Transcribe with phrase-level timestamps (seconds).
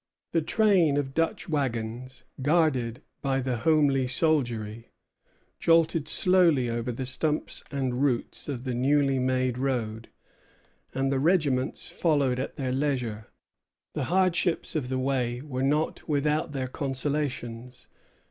[0.31, 4.89] The train of Dutch wagons, guarded by the homely soldiery,
[5.59, 10.09] jolted slowly over the stumps and roots of the newly made road,
[10.91, 13.27] and the regiments followed at their leisure.
[13.93, 17.87] The hardships of the way were not without their consolations.